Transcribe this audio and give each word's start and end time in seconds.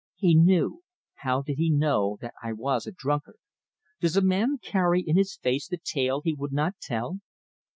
"He 0.15 0.33
knew 0.35 0.81
how 1.17 1.43
did 1.43 1.59
he 1.59 1.69
know 1.69 2.17
that 2.21 2.33
I 2.41 2.53
was 2.53 2.87
a 2.87 2.91
drunkard? 2.91 3.37
Does 3.99 4.17
a 4.17 4.23
man 4.23 4.57
carry 4.57 5.01
in 5.03 5.15
his 5.15 5.35
face 5.35 5.67
the 5.67 5.77
tale 5.77 6.21
he 6.25 6.33
would 6.33 6.51
not 6.51 6.73
tell? 6.81 7.19